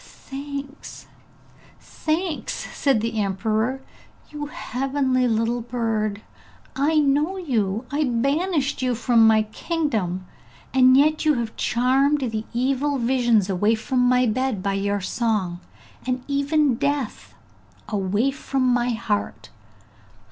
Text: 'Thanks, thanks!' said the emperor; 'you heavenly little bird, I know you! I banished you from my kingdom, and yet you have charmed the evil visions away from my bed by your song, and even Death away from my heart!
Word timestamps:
'Thanks, 0.25 1.05
thanks!' 1.79 2.67
said 2.75 3.01
the 3.01 3.21
emperor; 3.21 3.81
'you 4.31 4.47
heavenly 4.47 5.27
little 5.27 5.61
bird, 5.61 6.23
I 6.75 6.95
know 6.97 7.37
you! 7.37 7.85
I 7.91 8.05
banished 8.05 8.81
you 8.81 8.95
from 8.95 9.27
my 9.27 9.43
kingdom, 9.43 10.25
and 10.73 10.97
yet 10.97 11.23
you 11.23 11.35
have 11.35 11.55
charmed 11.55 12.21
the 12.31 12.45
evil 12.51 12.97
visions 12.97 13.47
away 13.47 13.75
from 13.75 13.99
my 13.99 14.25
bed 14.25 14.63
by 14.63 14.73
your 14.73 15.01
song, 15.01 15.59
and 16.07 16.23
even 16.27 16.77
Death 16.77 17.35
away 17.89 18.31
from 18.31 18.63
my 18.63 18.89
heart! 18.93 19.51